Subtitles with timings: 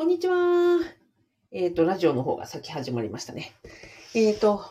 [0.00, 0.80] こんにちは。
[1.52, 3.52] えっ、と、ラジオの方が先始まりましたね。
[4.14, 4.64] えっ、と、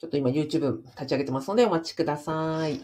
[0.00, 2.80] ちょっと今 YouTube 立ち上げてますのでお待ちください。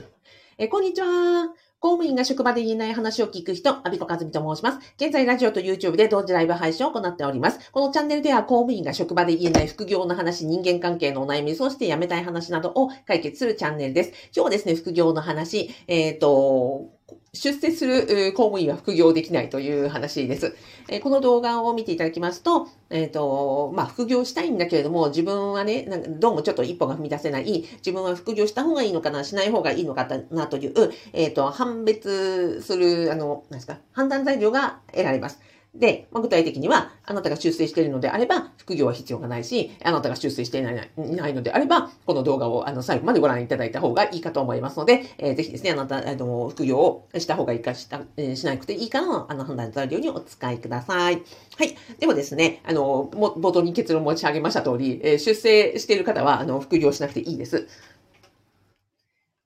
[0.57, 1.49] えーこんにちは。
[1.81, 4.95] 公務員が職場で言えない話を聞く人、アビコカズミと申します。
[4.99, 7.73] 現在ラジオと YouTube で同時ライブ配信を行っております。
[7.73, 14.11] このチャンネルでは公務員が職場で言えない副業の話、人間関係のお悩み、そして辞めたい話などを解決するチャンネルです。
[14.33, 16.95] 今日はですね、副業の話、えっ、と、
[17.33, 20.57] 出世する公務員は副業できないという話です。
[20.89, 30.75] えこの動画を見ていただきますと、えっ、と、まあ、副業したいんだけれども、自分はね、なんかどうもちょっと一歩が踏み出せない、自分は副業した方がいいのかな、しない方がいいのかなという、
[31.13, 35.41] えっ、と、判別する、あの、何ですか、判断材料が得られます。
[35.75, 51.17] で、まあ、具体的には、あなたが出世しているのであれば、副業は必要がないし、あなたが出世していないないのであれば、この動画をあの最後までご覧いただいた方がいいかと思いますので、えーぜひですね、あなた、あの、副業をした方がいいかした、えーしなくていいかの、あの、判断材料にお使いください。
[51.59, 51.77] はい。
[51.99, 57.67] ではですね、あの、も冒頭に結論申し上げました通り、えー出世している方は、あの、副業しなくていいです。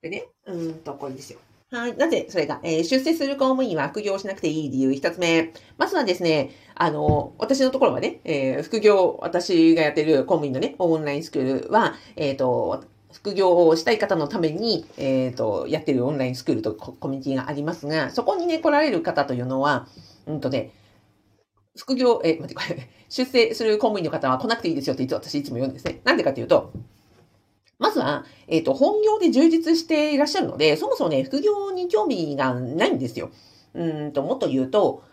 [0.03, 1.39] でね、うんと、これですよ。
[1.71, 1.97] はい。
[1.99, 5.53] なぜそれが、えー出世する公務員は副業しなくていい理由一つ目。
[5.77, 19.89] まずはですね、あの、私のところはね、えー副業、私がやってる公務員のね、オンラインスクールは、えっ、と、副業をしたい方のために、えっ、と、やってるオンラインスクールとコミュニティがありますが、そこにね、来られる方というのは、
[20.27, 20.71] うんとね、
[21.77, 26.01] 副業、え、待って、これ、出世する公務員の方は来なくていいですよって言って私いつも言うんですね。
[26.05, 26.73] なんでかっていうと、
[27.79, 33.31] まずは、えっ、と、本業で充実していらっしゃるので、そもそもね、副業に興味がないんですよ。
[33.75, 35.05] うんと、もっと言うと、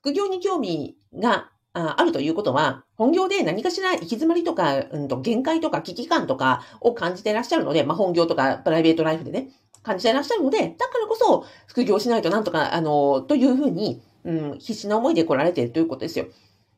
[0.00, 9.48] 副業に興味がああるということは、本業で何かしら行き詰まりとか、うんと、限界とか危機感とかを感じていらっしゃるので、まあ、本業とかプライベートライフでね、
[9.82, 16.26] 感じていらっしゃるので、だからこそ、副業しないとなんとか、あの、というふうに、うん、必死な思いで来られているということですよ。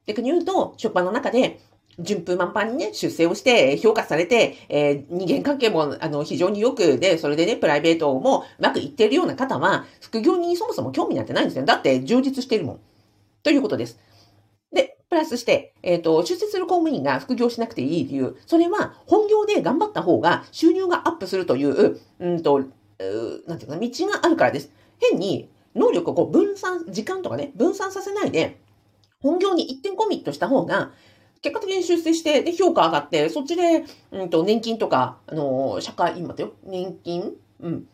[0.07, 1.61] 逆に言うと、職場の中で、
[1.99, 11.65] 順風満帆にね、出世をして、評価されて、えー人間関係も、あの、非常によく、で、それでね、プライベートもうまくいっているような方は、副業にそもそも興味なんてないんですよ。
[11.65, 12.81] だって、充実してるもん。
[13.43, 13.99] ということです。
[14.73, 18.37] で、プラスして、えっ、と、出世する公務員が副業しなくていい理由。
[18.47, 22.69] それは、本業で頑張った方が収入がアップするという、うんと、う
[23.47, 24.71] なんていうか、道があるからです。
[24.99, 28.59] 変に、能力をこう分散、時間とかね、分散させないで、
[29.21, 30.93] 本業に一点コミットした方が、
[31.45, 37.35] 結果的に出世して、で、評価上がって、そっちで、うんと、年金とか、あの、社会、今だよ、年金？
[37.61, 37.87] うん。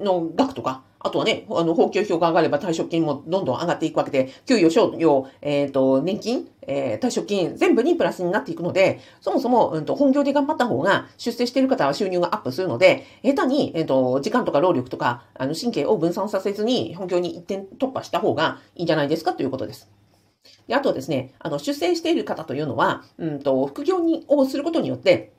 [0.00, 19.90] の額とか、あとはね、あの、法給評価上がれば退職金もどんどん上がっていくわけで、給与、賞与、えっ、と、年金、えー退職金、全部にプラスになっていくので、そもそも、うんと、本業で頑張った方が、出世してる方は収入がアップするので、下手に、えっ、と、時間とか労力とか、あの、神経を分散させずに、本業に一点突破した方がいいんじゃないですかということです。
[20.66, 25.32] で、あとですね、あの、出世している方というのは、うんと、副業にをすることによって、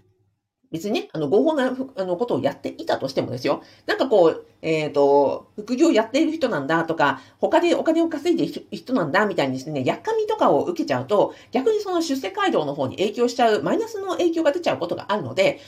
[0.71, 3.61] 別にね、あの、合法なあのことをやっていたとしてもですよ。
[3.85, 15.59] なんかこう、えっ、と、副業やっている人なんだとか、他でお金を稼いでいる人なんだみたいにですね、やっかみとかを受けちゃうと、逆にその出世街道の方に影響しちゃう、マイナスの影響が出ちゃうことがあるので、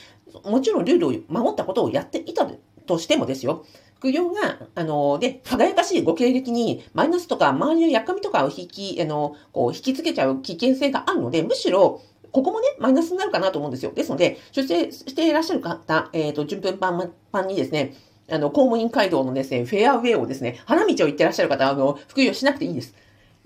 [0.44, 2.46] もちろんルールを守ったことをやっていた
[2.86, 3.64] としてもですよ。
[3.98, 12.00] 副業が、あの、で、輝かしいご経歴に、マイナスとか、周りのやっかみとかを引き、あの、こう、引きつけちゃう危険性があるので、むしろ、
[12.30, 13.92] ここもね、マイナスになるかなと思うんですよ。
[13.92, 17.94] ですので、出世していらっしゃる方、えっ、と、順風満帆にですね、
[18.30, 22.94] あの、公務員街道のですね、フェアウェイをですね、花道を行ってらっしゃる方は、あの、副業しなくていいです。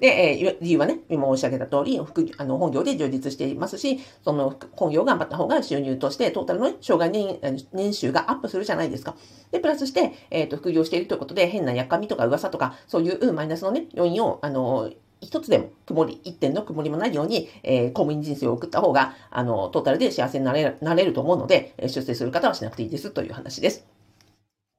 [0.03, 7.39] で、えー理由はね、今申し上げた通り、副あの本業で充実していますし、その本業頑張った方が収入として、トータルのね生涯年
[7.73, 9.15] 年収がアップするじゃないですか。
[9.53, 24.02] で、プラスして、えっ、と、副業しているということで、変なやかみとか噂とか、そういうマイナスのね、要因を、あの、一つでも曇り、一点の曇りもないように、えー公務員人生を送った方が、あの、トータルで幸せになれるなれると思うので、出世する方はしなくていいですという話です。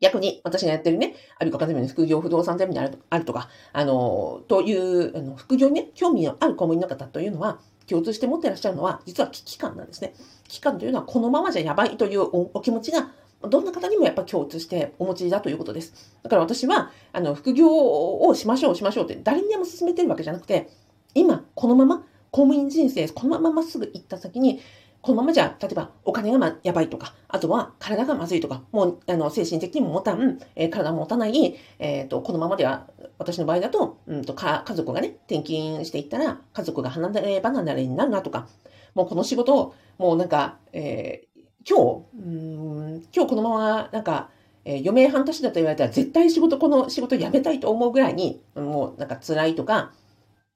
[0.04, 10.14] 逆に、私がやってるね、アビコカズミの副業不動産ゼミであるとか、あの、という、あの副業にね、興味のある公務員の方というのは、共通して持ってらっしゃるのは、実は危機感なんですね。
[10.50, 13.12] 危機感というのは、このままじゃやばいというおお気持ちが、
[13.50, 15.94] どんな方にもやっぱ共通してお持ちだということです。
[16.22, 20.70] だから私は、あの、副業をしましょう、しましょうって誰にでも勧めてるわけじゃなくて、
[21.16, 24.60] 今、このまま、公務員人生、このまままっすぐ行った先に、
[25.04, 38.48] このままじゃ、例えばお金がまやばいとか、あとは体がまずいとか、もうあの精神的にも持たん、えー体も持たない、えーと、このままでは、私の場合だと、うんとか家族がね、転勤していったら、家族が離れ離れになるなとか、
[38.96, 44.30] もうこの仕事を、もうなんか、えー今日、うん今日このまま、なんか、
[44.64, 49.92] えー余命半年だと言われたら、絶対仕事、この仕事辞めたいと思うぐらいに、もうなんか辛いとか、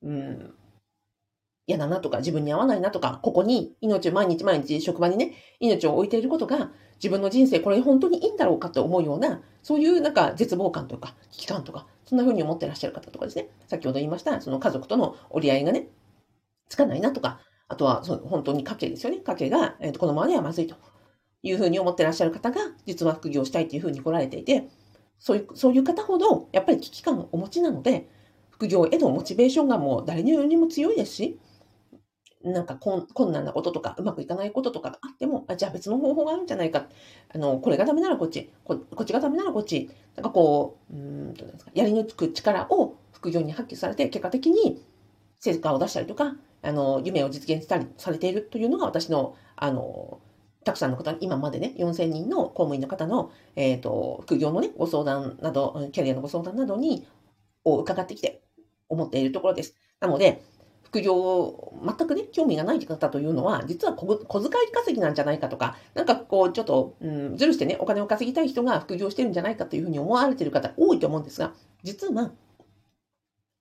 [0.01, 0.53] うん、
[1.67, 15.89] 嫌だなとか、自分に合わないなとか、ここに命を毎日毎日職場にね、命を置いていることが、自分の人生これ本当にいいんだろうかと思うような、そういうなんか絶望感とか危機感とか、そんな風に思ってらっしゃる方とかですね、先ほど言いました、その家族との折り合いがね、
[16.69, 19.19] つかないなとか、あとはその本当に家計ですよね。
[19.19, 20.75] 家計が、えー、とこのままではまずいと
[21.43, 24.69] いうふうに思ってらっしゃる方が、実は副業したいというふうに来られていて、
[25.19, 28.07] そういう、そういう方ほど、やっぱり危機感をお持ちなので、
[28.51, 31.39] 副業へのモチベーションがもう誰にも強いですし、
[32.43, 36.87] なんか困難なこととか、うまくいかないこととかがあっても、あじゃあ別の方法があるんじゃないか。
[37.33, 39.89] あの、これがダメならこっち、こっちがダメならこっち。
[40.15, 40.97] なんかこう、う
[41.31, 44.81] んとですか、やり抜く力を副業に発揮されて、結果的に
[45.39, 50.19] 成果を出したりとか、あの、夢を実現したりされているというのが私の、あの、
[50.63, 57.07] たくさんの方、今までね、4000人の公務員の方の、えっ、ー、と、副業のね、ご相談など、キャリアのご相談などに、
[57.63, 58.41] を伺ってきて
[58.87, 59.75] 思っているところです。
[59.99, 60.41] なので、
[60.87, 71.53] 副業を、全くね、興味がない方というのは、実は小遣い稼ぎなんじゃないかとか、なんかこう、ちょっと、うん、ずるしてね、お金を稼ぎたい人が副業してるんじゃないかというふうに思われてる方多いと思うんですが、
[71.83, 72.31] 実は、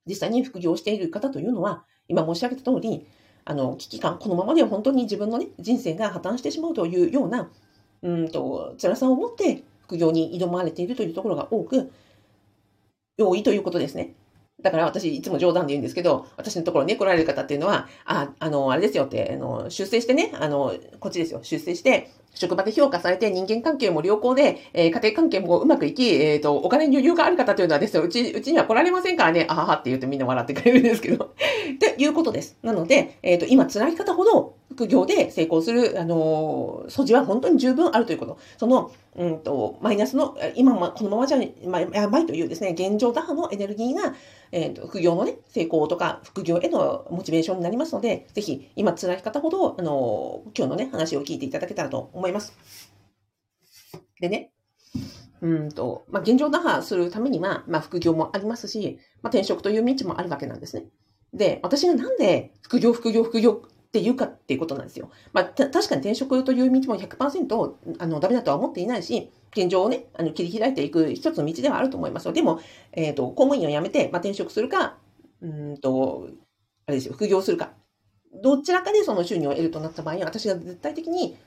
[0.05, 3.05] 実際に副業している方というのは、今申し上げた通り、
[3.43, 7.49] あの、危機感、このままでは本当に自分のね、人生が破綻してしまうというような、
[8.03, 11.91] うんと、辛さを持って副業に挑まれているというところが多く、
[13.19, 14.13] 多いということですね。
[14.61, 31.25] だから私、いつも冗談で言うんですけど、私のところに、ね、来られる方っていうのは、あ、あの、あれですよって、あの、出世してね、あの、こっちですよ、出世して、職場で評価されて人間関係も良好で、えー、家庭関係もうまくいき、えっ、ー、と、お金に余裕がある方というのはですよ、うち、うちには来られませんからね、あははって言うとみんな笑ってくれるんですけど。
[31.73, 32.57] っていうことです。
[32.61, 38.37] なので、えっ、ー、と、今辛い方ほど、副業で成功する、あの素地は本当に十分あるということ。
[38.57, 44.13] その、うんと、マイナスの、今、このままじゃ、まやばいというですね、現状打破のエネルギーが、
[44.51, 52.53] え、ー、と、副業のね、成功とか、副業へのモチベーションになりますので、ぜひ、今辛い方ほど、あの今日のね、話を聞いていただけたらと思います。
[54.19, 54.51] でね、
[55.41, 60.85] うんと、まあ、現状打破するためには、まあ、副業もありますし、まあ、転職という道もあるわけなんですね。
[61.33, 63.63] で、私がなんで副業、副業、副業
[63.97, 65.09] って言うかっていうことなんですよ。
[65.33, 72.33] まあ、確かに転職という道も100%あのダメだとは思っていないし、現状をね、あの切り開いていく一つの道ではあると思いますよ。
[72.33, 72.59] でも、
[72.91, 74.97] えっ、ー、と、公務員を辞めて、まあ、転職するか、
[75.41, 76.29] うんと、
[76.85, 77.71] あれですよ、副業するか。
[78.43, 81.37] どちらかでその収入を得るとなった場合は、私が絶対的に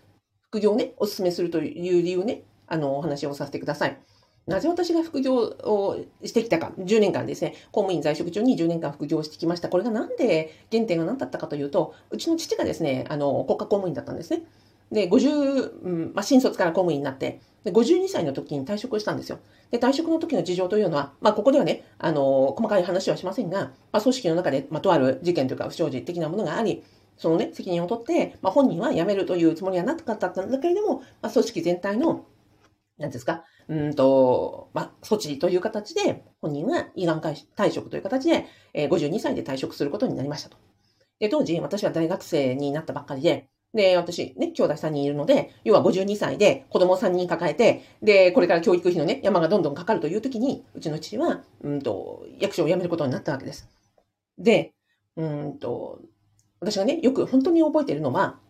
[0.49, 3.99] 副業をね、お勧めするという理由ね、あの、お話をさせてください。
[4.47, 9.69] なぜ私が副業をしてきたか、10年間ですね、公務員在職中に10年間副業してきました。
[9.69, 14.43] これがなんで、原点が何だったかというと、うちの父がですね、あの、国家公務員だったんですね。
[14.91, 19.39] で、50、うん、まあ、新卒から公務員になって、で、52歳の時に退職したんですよ。
[19.71, 26.83] で、退職の時の事情というのは、まあ、ここではね、あの、細かい話はしませんが、まあ、組織の中で、まあ、とある事件というか不祥事的なものがあり、
[27.17, 32.25] そのね、責任を取って、まあ、本人は辞めるというつもりはなかったんだけれども、まあ、組織全体の
[33.01, 40.57] なんですか、うんと、まあ、措置という形で、本人は胃がん退職という形で、えー、52歳で退職することになりましたと。
[41.21, 53.69] で、当時、私は大学生になったばっかりで、で、私、ね、兄弟3人いるので、要は52歳で子供3人抱えて、で、これから教育費のね、山がどんどんかかるという時に、うちの父は、うんと、役所を辞めることになったわけです。
[54.37, 54.73] で、
[55.15, 56.01] うんと、
[56.59, 58.41] 私がね、よく本当に覚えているのは、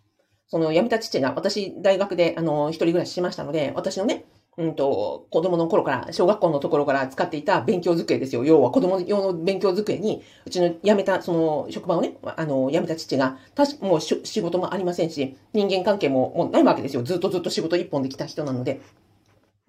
[0.47, 4.25] その辞めた父が、私、大学で、あの、一人暮らししましたので、私のね、
[4.57, 8.43] うんと、子供の頃から、小学校のところから使っていた勉強机ですよ。
[8.43, 17.03] 要は子供用の勉強机に、うちの辞めた、その、職場をね、あの、辞めた父が、たし、もう仕事もありませんし、人間関係ももうないわけですよ。
[17.03, 18.81] ずっとずっと仕事一本で来た人なので。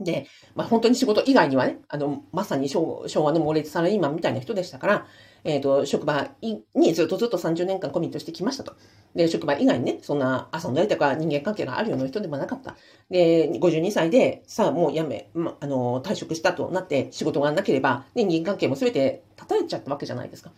[0.04, 5.06] で、まあ本当に仕事以外にはね、あの、まさに昭和の猛烈サラリーマンみたいな人でしたから、
[5.44, 8.74] えっ、ー、と、職場にずっとずっと30年間コミットしてきましたと。
[9.14, 12.76] で、職場以外にね、そんな遊んだりとか人間関係があるような人でもなかった。
[13.10, 20.52] で、52歳で、さあもう辞め、ま、あの、退職したとなって仕事がなければ、ね、人間関係も全て叩いちゃったわけじゃないですか。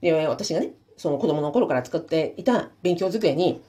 [0.00, 3.62] で、私がね、その子供の頃から使っていた勉強机に、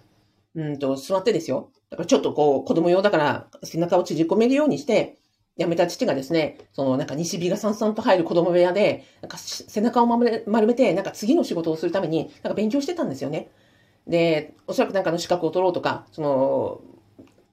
[0.56, 1.70] うんと、座ってですよ。
[1.96, 5.18] だからちょっとこう、子供用だから背中を縮こめるようにして、
[5.58, 13.50] 辞めた父がですね、そのなんか西日がさんさんと入る子供部屋で、なんか背中を丸めて、なんか次の仕事をするために、なんか勉強してたんですよね。
[14.08, 16.82] で、おそらくなんかの資格を取ろうとか、その、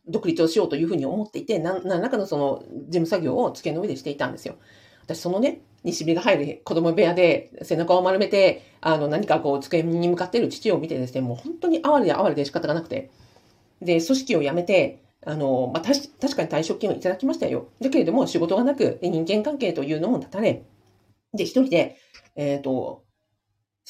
[0.09, 4.57] 独立をしようというふうに思っていて、何らかのその事務作業を机の上でしていたんですよ。
[5.05, 13.11] 私、そのね、西日が入る子供部屋で背中を丸めて、あの、何かこう、机に向かっている父を見てですね、もう本当に哀れで哀れで仕方がなくて。
[13.83, 17.69] で、組織を辞めて、あの、まあ、確かに退職金をいただきましたよ。
[17.81, 20.65] だけれども、仕事がなく、人間関係というのも断たれ、
[21.35, 21.97] で、一人で、
[22.37, 23.05] えっ、ー、と、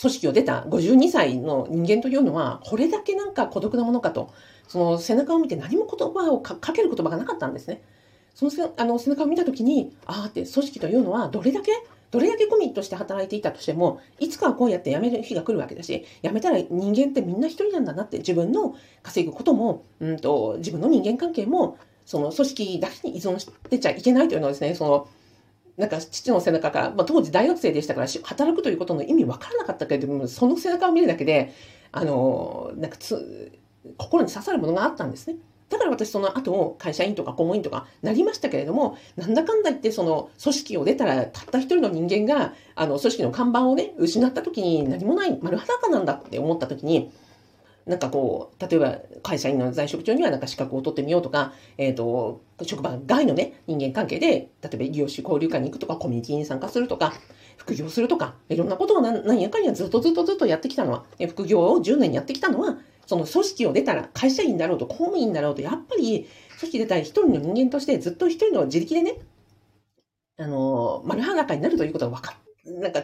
[0.01, 4.33] 組織を出た52歳の人間というのは、これだけなんか孤独なものかと、
[4.69, 7.83] その背中を見て何も言葉をかける言葉がなかったんですね。
[8.35, 11.73] そのあの背中を見たときに、ああって組織というのはどれだけ
[12.13, 25.09] どれだけコミットして働いていたとしても、いつかはこうやって辞める日が来るわけだし、辞めたら人間ってみんな一人なんだなって、自分の稼ぐことも、うんと、自分の人間関係も、その組織だけに依存してちゃいけないというのはですね、その、
[25.79, 31.55] なんか父の背中から、まあ、当時大学生でしたから、働くということの意味分からなかったけれども、その背中を見るだけで、
[31.93, 33.53] あの、なんかつ、
[33.97, 35.37] 心に刺さるものがあったんですね。
[35.73, 47.11] だから私その後会社員とか公務員とかなりましたけれども、なんだかんだ言ってその組織を出たらたった一人の人間があの組織の看板をね、失った時に何もない丸裸なんだって思った時に、
[47.87, 57.13] なんかこう、例えば会社員の在職中にはなんか資格を取ってみようとか、えっ、ー、と、職場外のね、人間関係で、例えば業種交流会に行くとか、コミュニティに参加するとか、
[57.57, 66.27] 副業するとか、いろんなことを何やかんやずっとずっとずっとやってきたのは、副業を10年やってきたのは、その組織を出たら、会社員だろうと公務員だろうと、やっぱり
[66.59, 69.19] 組織出たら一人の人間としてずっと一人の自力でね、
[70.39, 73.03] あの、丸裸になるということが分かっ、なんか、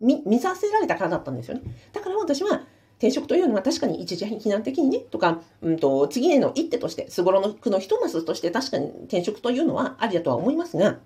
[0.00, 1.62] 見、見させられたからだったんですよね。
[1.92, 2.64] だから私は、
[2.98, 10.98] 転職というのは確かに一時避難的にね、とか、うんと、次への一手として、すごろの句の一マスとして確かに転職というのはありだとは思いますが、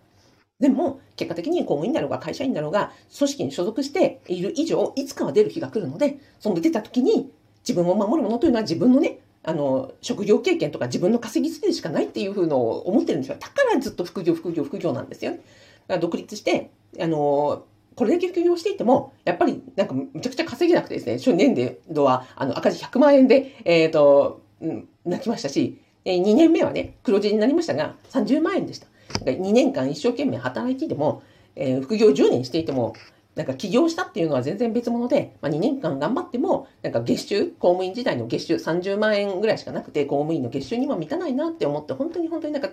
[0.59, 7.31] でも、結果的に公務員だろうが会社員だろうが、組織に所属している以上、いつかは出る日が来るので、その出た時に、
[7.67, 13.37] 自分を守るものというのは自分のね、あの、職業経験とか自分の稼ぎスキルしかないっていうふうのを思ってるんですよ。
[13.39, 15.39] だからずっと副業、副業、副業なんですよね。
[15.39, 15.47] だか
[15.95, 17.65] ら独立して、あの、
[17.97, 21.55] これだけ副業していても、やっぱりなんかむちゃくちゃ稼げなくてですね、初年
[21.91, 28.87] 度はあの赤字100万円で、えっ、ー、と、うん、泣きましたし、2年目はね、黒字になりましたが、30万円でした。
[29.25, 31.23] 2年間一生懸命働いていても、
[31.57, 32.95] えー、副業10年していても、
[33.35, 42.71] なんか起業したっていうのは全然別物で、まあ、2年間頑張っても、なんか月収、公務員時代の月収30万円ぐらいしかなくて、公務員の月収にも満たないなって思って、本当に本当になんか、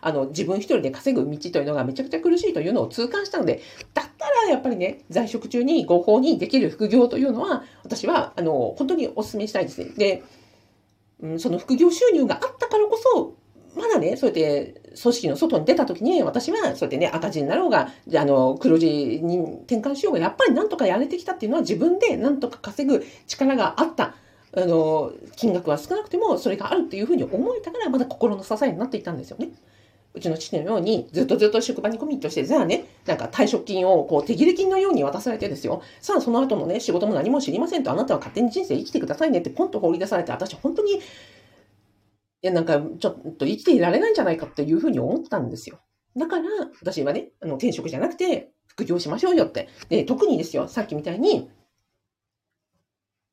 [0.00, 3.62] あの、自分一人で稼ぐ道というのがめちゃくちゃ苦しいというのを痛感したので、
[3.94, 9.90] だったらやっぱりね、在職中に合法にできる副業というのは、私は、あの、本当にお勧めしたいですね。
[9.96, 10.24] で、
[11.22, 13.34] うん、その副業収入があったからこそ、
[13.74, 24.14] まだね、そうやって組織の外に出た時に、私はそうやってね、赤字になろうが、あの、黒字に転換しようが、やっぱりなんとかやれてきたっていうのは自分でなんとか稼ぐ力があった。
[24.52, 29.50] あの、金額は少なくてもそれがあるっていうふうに思えたから、まだ心の支えになっていたんですよね。
[30.12, 35.82] うちの父のように、ずっとずっと職場にコミットして、じゃあね、なんか退職金をこう手切れ金のように渡されてですよ。
[36.00, 41.00] さあ、その後のね、仕事も何も知りませんと、あなたは勝手に人生生きてくださいねってポンと放り出されて、私本当に
[42.42, 45.80] いや、なんか、ちょっと生きていられないんじゃないかっていうふうに思ったんですよ。
[46.16, 46.44] だから、
[46.80, 49.68] 私はね、あの、転職じゃなくて、副業しましょうよって。
[49.88, 51.50] で、特にですよ、さっきみたいに、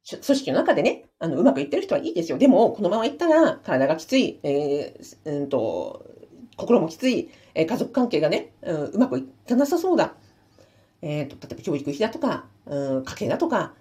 [0.10, 2.38] 組織の中でね、あの、うまくいってる人はいいですよ。
[2.38, 6.06] でも、このままいったら、体がきつい、えー、うんと、
[6.56, 10.16] 心もきつい、えー、家族関係がね、うん、うまくいかなさそうだ。
[11.02, 13.74] えっ、ー、と、例えば教育費だとか、うん、家計だとか、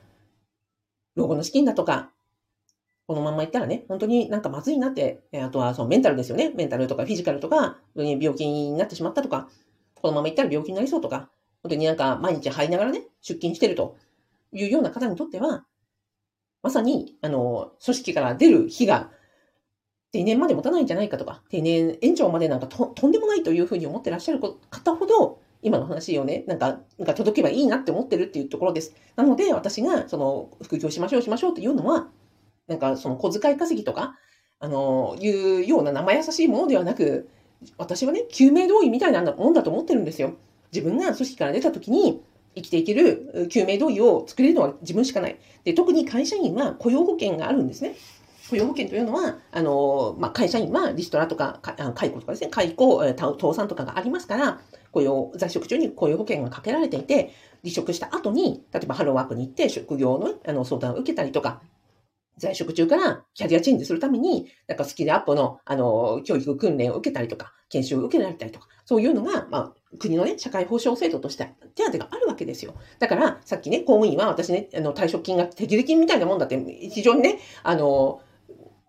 [1.14, 2.11] 老後の資金だとか、
[3.06, 6.52] このままいったらね、本当になんかまずいなって、あとはそのメンタルですよね。
[6.56, 9.48] メンタルとかフィジカルとか、病気になってしまったとか、
[9.94, 11.30] このままいったら病気になりそうとか、
[11.62, 13.96] 本当になんか毎日入りながらね、出勤してると
[14.52, 15.64] いうような方にとっては、
[16.62, 19.10] まさに、あの、組織から出る日が
[20.12, 28.94] 定年まで持たないんじゃないかとか、定年延長までなんかととんでもないというふうに思ってらっしゃる方ほど、今の話をね、なんか、なんか届けばいいなって思ってるっていうところです。
[29.16, 32.08] なので、私が、その、副業しましょうしましょうっていうのは、
[32.66, 34.16] なんかその小遣い稼ぎとか、
[34.58, 37.28] あの、いうような生優しいものではなく、
[37.78, 40.35] 私はね、救命胴衣みたいなもんだと思ってるんですよ。
[40.73, 42.23] 自分が組織から出た時に
[42.54, 45.38] 生きていける救命胴衣を作れるのは自分しかない。
[45.64, 47.94] で、特に会社員は雇用保険があるんですね。
[48.50, 51.61] 雇用保険というのは、あの、まあ、会社員はリストラとか、
[51.94, 54.61] 解雇とかですね、解雇、倒産とかがありますから、
[54.92, 57.32] 雇用、在職中に雇用保険がかけられていて、
[57.62, 61.61] 離職した後に、例えばハローワークに行って職業のあの相談を受けたりとか、
[62.38, 72.74] 在職中からキャリアチェンジするために、なんかスキルアップの、あの、教育訓練を受けたりとか、研修を受けられたりとか、そういうのが、まあ、国のね、社会保障制度として手当があるわけですよ。
[72.98, 76.58] だから、さっきね、公務員は私ね、あの、退職金が手切れ金みたいなもんだって、
[76.90, 78.20] 非常にね、あの、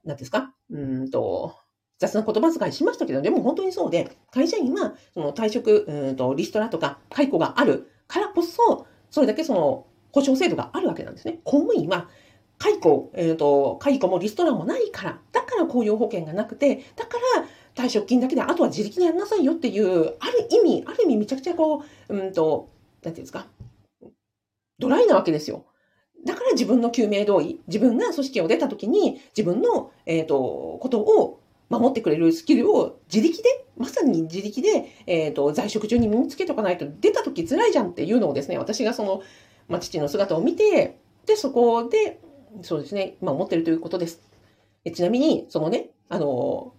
[0.04, 0.54] なんですか？
[0.70, 1.56] うんと、
[2.00, 11.40] 雑な言葉遣いしましたけど、でも本当にそうで、会社員は、その退職、うんと、リストラとか解雇があるからこそ、それだけその、保障制度があるわけなんですね。
[11.44, 12.10] 公務員は、
[12.58, 22.70] 解雇、えっ、ー、と、解雇もリストラもないから、だから雇用保険がなくて、だから退職金だけで、あとは自力でやんなさいよっていう、ある意味、ある意味めちゃくちゃこう、うんと、
[23.04, 23.46] なんていうんですか、
[24.80, 25.66] ドライなわけですよ。
[26.26, 39.22] だから自分の救命同意、自分が組織を出た時に自分の、えっ、と、ことを守ってくれるスキルを自力で、まさに自力で、えっ、と、在職中に身につけとかないと出た時辛いじゃんっていうのをですね、私がその、
[39.68, 42.20] まあ、父の姿を見て、で、そこで、
[42.64, 44.22] そうですね、ま、思ってるということです。
[44.94, 46.74] ちなみに、そのね、あの、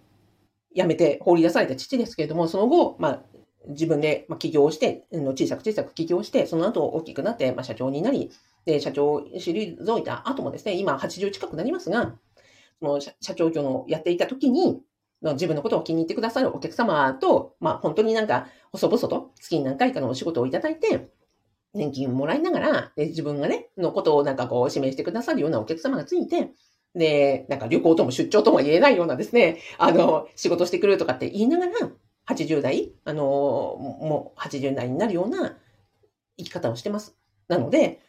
[0.75, 3.23] 辞めて放り出された父ですけれども、その後、まあ、
[3.67, 8.31] 自分で起業して、小さく小さく起業して、その後大きくなって、ま、社長になり、
[8.65, 12.17] で、社長を退いた後もですね、今80近くなりますが、
[12.81, 14.81] その社長業のやっていた時に、
[15.21, 21.09] 自分のことを気に入ってくださるお客様と、まあ本当になんか細々と月に何回かのお仕事をいただいて、
[21.73, 26.51] 年金もらいながら、で自分がね、のことをなんかこう指名してくださるようなお客様がついて、
[26.95, 31.71] で、なんか旅行とも出張とも言えないようなですね、あの、仕事してくるとかって言いながら、
[32.25, 35.57] 80代、あの、もう80代になるような
[36.37, 37.15] 生き方をしてます。
[37.47, 38.01] なので、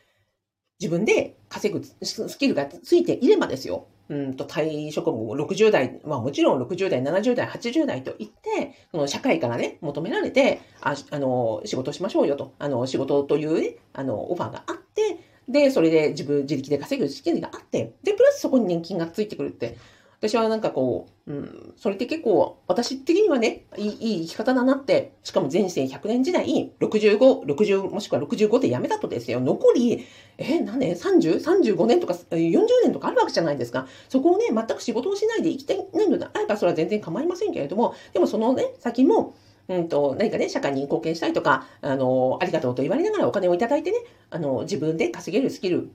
[0.80, 3.86] 自分で稼ぐスキルがついていればですよ。
[4.08, 19.76] うんと退職後60代、まあもちろん60代、70代、80代といって、その社会からね、求められて、ああの、仕事しましょうよと、あの、仕事というね、あの、オファーがあって、で、それで自分自力で稼ぐスキルがあって、で、プラスそこに年金がついてくるって、
[20.20, 33.86] 私はなんかこう、うん、それって結構、私的にはね、いいいい生き方だなって、しかも前世100年時代、65、60もしくは65で辞めたとですよ、残り、え、何年 ?30、35年とか40年とかあるわけじゃないですか。
[34.10, 39.34] そこをね、全く仕事をしないで生きてないのであれば、それは全然構いませんけれども、でもそのね、先も、
[39.68, 43.98] うんと、何かね、社会に貢献したいとか、あの、ありがとうと言われながらお金をいただいてね、
[44.28, 45.90] あの、自分で稼げるスキル、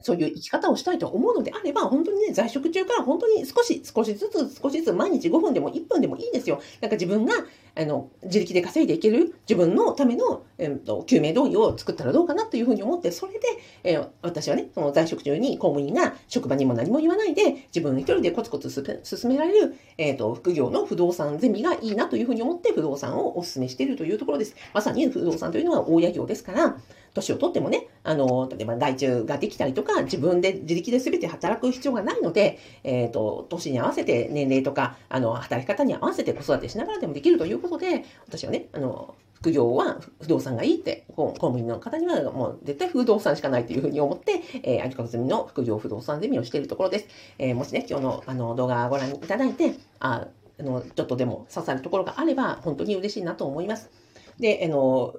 [0.00, 6.60] そういう生き方をしたいと思うのであれば、本当にね、在職中から本当に少し、少しずつ、少しずつ、毎日5分でも1分でもいいんですよ。
[6.80, 7.34] なんか自分が、
[7.76, 13.40] あの、自力で稼いでいける自分のための、えっ、と、救命胴衣を作ったらどうかなというふうに思って、それで、
[13.82, 18.70] えー、私はね、その在職中に公務員が職場にも何も言わないで、自分一人でコツコツ
[19.02, 24.54] 進められる、えっ、と、副業の不動産ゼミがいいなというふうに思って、不動産をお勧めしているというところです。
[24.72, 26.76] まさに不動産というのは大家業ですから、
[27.14, 47.08] 年をとってもね、あの、例えば外注ができたりとか、自分で自力で全て働く必要がないので、えっ、ー、と、年に合わせて年齢とか、あの、働き方に合わせて子育てしながらでもできるということで、私はね、あの、副業は不動産がいいって、公務員の方にはもう絶対不動産しかないというふうに思って、えー、アジカズミの副業不動産ゼミをしているところです。
[47.38, 53.90] えー、もしね、今日のあの動画をご覧いただいて、あの、ちょっとでも刺さるところがあれば、本当に嬉しいなと思います。
[54.38, 55.14] で、あの、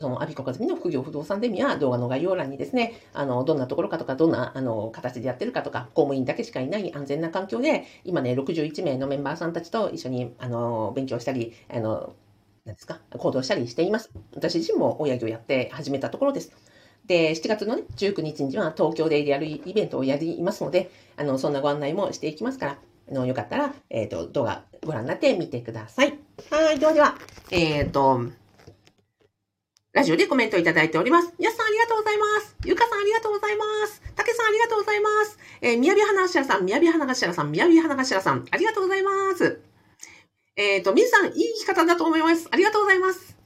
[0.00, 12.14] その、アビコカズミの副業不動産ゼミは動画の概要欄にですね、あの、どんなところかとか、どんな、あの、形でやってるかとか、公務員だけしかいない安全な環境で、今ね、61名のメンバーさんたちと一緒に、あの、勉強したり、あの、
[12.64, 14.10] 何ですか、行動したりしています。
[14.34, 16.52] 私自身も親業やって始めたところです。
[17.06, 22.78] で、7月のね、19日には東京でやるイベントをやりますので、あの、そんなご案内もしていきますから、
[23.10, 26.18] あの、よかったら、えっ、ー、と、動画ご覧になってみてください。
[26.50, 27.14] はい、ではでは、
[27.50, 28.20] えっ、ー、と、
[29.96, 31.32] ラジオでコメントいただいております。
[31.38, 32.54] やすさんありがとうございます。
[32.66, 34.02] ゆかさんありがとうございます。
[34.14, 35.38] たけさんありがとうございます。
[35.62, 39.62] えー、みやび花頭さん、みやび花頭さん、みやび花頭さん、ありがとうございます。
[40.56, 42.46] えっ、ー、と、みずさん、いい生き方だと思います。
[42.50, 43.38] ありがとうございます。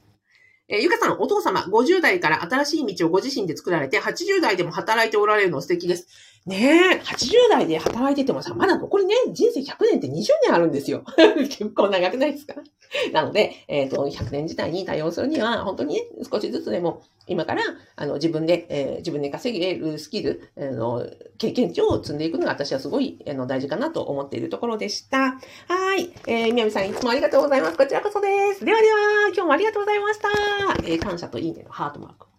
[0.67, 6.09] えー、ゆかさん、お父様、50代から新しい道をご自身で作られて、80代でも働いておられるの素敵です。
[6.47, 10.11] ねえ、80代で働いててもさ、まだ残りね、人生100年って20
[10.43, 11.03] 年あるんですよ。
[11.37, 12.55] 結構長くないですか？
[13.13, 17.61] なので、えっ、ー、と、100年時代に対応するには、本当にね、少しずつでも、今から、
[17.95, 21.05] あの、自分で、えー、自分で稼げるスキル、あの、
[21.37, 25.39] 経験値を積んでいくのが私はすごい、あの、大事かなと思っているところでした。
[25.67, 26.11] はい。
[26.25, 27.77] えー、みやみさん、いつもありがとうございます。
[27.77, 28.65] こちらこそです。
[28.65, 30.29] ではでは、今日もありがとうございました。
[30.83, 32.30] えー、感謝といいねのハートマーク。